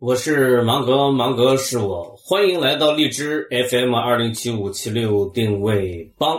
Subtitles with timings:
[0.00, 6.38] 我是芒格，芒格是我，欢迎来到荔枝 FM 二零七五七六定位帮。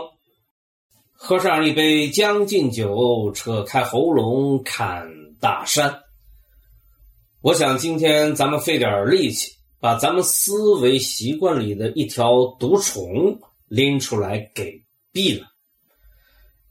[1.12, 6.00] 喝上一杯将进酒，扯开喉咙看大山。
[7.40, 13.38] 我想今天咱们费点力气，把咱们思维习惯里的一条毒虫
[13.68, 14.82] 拎出来给
[15.12, 15.46] 毙了。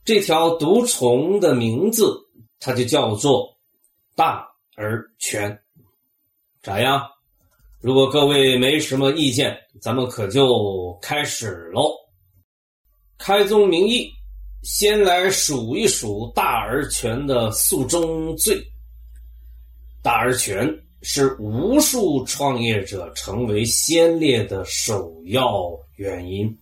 [0.04, 2.14] 这条毒虫的名字，
[2.60, 3.56] 它就叫做
[4.14, 4.46] 大
[4.76, 5.61] 而全。
[6.62, 7.02] 咋样？
[7.80, 11.90] 如果各位没什么意见，咱们可就开始喽。
[13.18, 14.08] 开宗明义，
[14.62, 18.64] 先来数一数大而全的诉衷罪。
[20.04, 20.72] 大而全
[21.02, 26.56] 是无数创业者成为先烈的首要原因。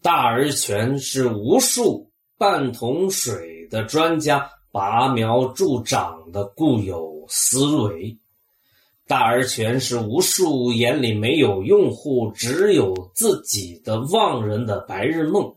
[0.00, 8.16] 大而全是无数半桶水的专家拔苗助长的固有思维。
[9.06, 15.54] 大而全是无数眼里没有用户，只有自己的妄人的白日梦。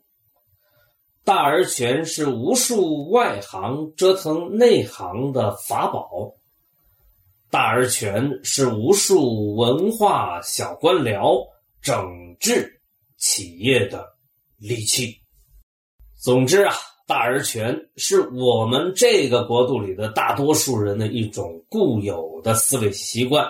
[1.23, 6.35] 大而全是无数外行折腾内行的法宝。
[7.49, 11.47] 大而全是无数文化小官僚
[11.81, 12.79] 整治
[13.17, 14.13] 企业的
[14.57, 15.21] 利器。
[16.15, 16.75] 总之啊。
[17.09, 23.47] 大而全是我们这个国度里的大多数人的一种固有的思维习惯，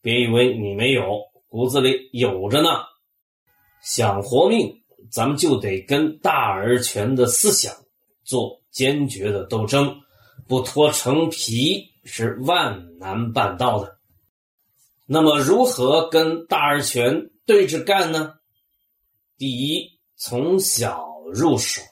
[0.00, 2.68] 别以为你没有，骨子里有着呢。
[3.82, 4.72] 想活命，
[5.10, 7.74] 咱们就得跟大而全的思想
[8.22, 10.00] 做坚决的斗争，
[10.46, 13.98] 不脱层皮是万难办到的。
[15.04, 18.34] 那么，如何跟大而全对着干呢？
[19.36, 21.82] 第一，从小入手。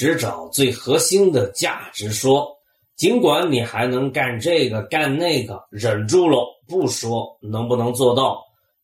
[0.00, 2.56] 只找最核心的价值说，
[2.96, 8.42] 尽管你还能干这个干那个，忍住了不说，能不能做到？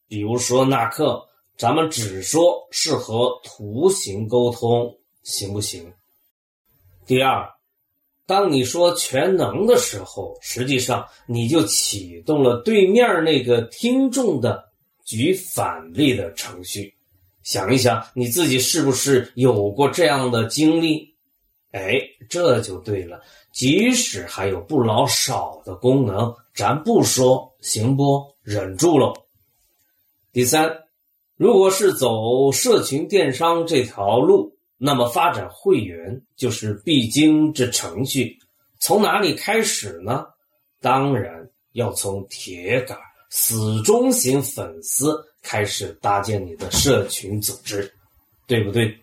[0.09, 5.91] 比如说纳克，咱们只说是和图形沟通，行不行？
[7.06, 7.50] 第二，
[8.26, 14.71] 当你说全能的时候，实际上你就启动了对面那个听众的
[15.03, 16.94] 举反例的程序。
[17.46, 21.14] 想一想，你自己是不是有过这样的经历？
[21.70, 21.94] 哎，
[22.28, 23.22] 这就对了。
[23.52, 28.34] 即使还有不老少的功能，咱不说行不？
[28.42, 29.14] 忍住了。
[30.32, 30.76] 第三，
[31.36, 38.36] 如果是走社群电商这条路，那么发展会员就是必经之程序。
[38.80, 40.26] 从哪里开始呢？
[40.80, 42.98] 当然要从铁杆
[43.38, 45.14] 死忠型粉丝。
[45.42, 47.94] 开始搭建你的社群组织，
[48.48, 48.98] 对不对？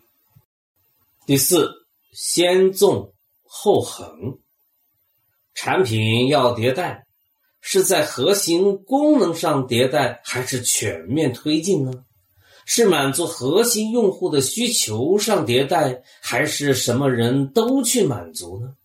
[1.25, 1.71] 第四，
[2.11, 4.37] 先纵后横。
[5.53, 7.05] 产品要迭代，
[7.61, 12.03] 是在核心功能上迭代，还是全面推进呢？
[12.65, 18.75] 是满足核心用户的需求上迭代，还是什么人都去满足呢？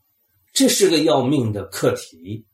[0.53, 2.45] 这是个要命的课题。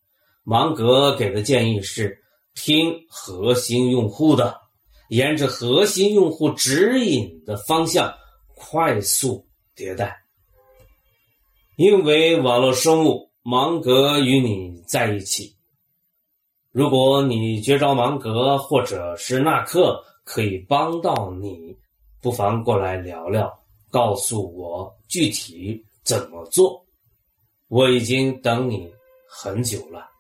[0.45, 2.24] 芒格给的建议是
[2.55, 4.63] 听核心用户的。
[5.11, 8.13] 沿着核心用户指引的方向
[8.57, 10.17] 快速迭代，
[11.77, 15.55] 因为网络生物芒格与你在一起。
[16.73, 21.77] 如果你觉着芒格或者是纳克可以帮到你，
[22.23, 23.53] 不妨过来聊聊，
[23.91, 26.85] 告诉我具体怎么做。
[27.69, 28.91] 我已经等你
[29.29, 30.14] 很久了。